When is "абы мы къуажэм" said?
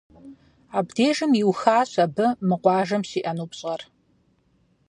2.05-3.03